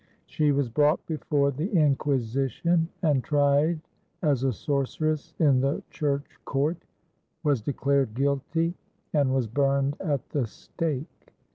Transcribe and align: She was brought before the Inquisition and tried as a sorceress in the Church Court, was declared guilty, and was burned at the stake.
She 0.25 0.51
was 0.51 0.67
brought 0.67 1.05
before 1.05 1.51
the 1.51 1.69
Inquisition 1.71 2.89
and 3.03 3.23
tried 3.23 3.79
as 4.23 4.43
a 4.43 4.51
sorceress 4.51 5.35
in 5.37 5.61
the 5.61 5.83
Church 5.91 6.39
Court, 6.43 6.81
was 7.43 7.61
declared 7.61 8.15
guilty, 8.15 8.73
and 9.13 9.31
was 9.31 9.45
burned 9.45 9.97
at 9.99 10.27
the 10.29 10.47
stake. 10.47 11.33